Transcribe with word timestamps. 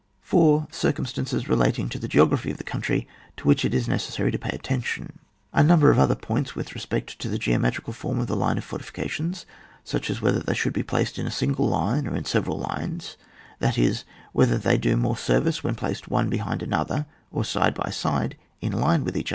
4. 0.21 0.65
Circumstances 0.71 1.47
relating 1.47 1.87
to 1.87 1.99
the 1.99 2.07
geo 2.07 2.25
graphy 2.25 2.49
of 2.49 2.57
the 2.57 2.63
country 2.63 3.07
to 3.37 3.47
which 3.47 3.63
u 3.63 3.69
is 3.69 3.87
necessary 3.87 4.31
to 4.31 4.39
pay 4.39 4.49
attention. 4.49 5.19
A 5.53 5.61
number 5.61 5.91
of 5.91 5.99
other 5.99 6.15
points 6.15 6.55
with 6.55 6.73
re 6.73 6.81
spect 6.81 7.19
to 7.19 7.29
the 7.29 7.37
geometrical 7.37 7.93
lorm 8.03 8.19
of 8.19 8.25
the 8.25 8.35
line 8.35 8.57
of 8.57 8.63
fortifications, 8.63 9.45
such 9.83 10.09
as 10.09 10.19
whether 10.19 10.39
they 10.39 10.55
should 10.55 10.73
be 10.73 10.81
placed 10.81 11.19
in 11.19 11.27
a 11.27 11.29
single 11.29 11.69
line 11.69 12.07
or 12.07 12.15
in 12.15 12.25
several 12.25 12.57
lines, 12.57 13.15
that 13.59 13.77
is, 13.77 14.03
whether 14.33 14.57
they 14.57 14.75
do 14.75 14.97
more 14.97 15.17
service 15.17 15.63
when 15.63 15.75
placed 15.75 16.07
one 16.07 16.31
behind 16.31 16.63
an 16.63 16.73
other, 16.73 17.05
or 17.31 17.45
side 17.45 17.75
by 17.75 17.91
side 17.91 18.35
in 18.59 18.71
line 18.71 19.03
with 19.05 19.15
each 19.15 19.25
106 19.25 19.25
ON 19.25 19.25
WAR. 19.25 19.29